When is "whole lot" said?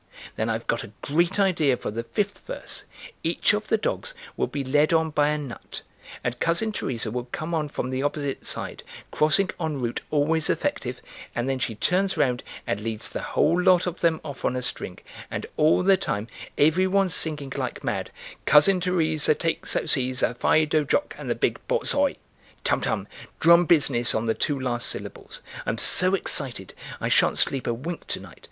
13.21-13.85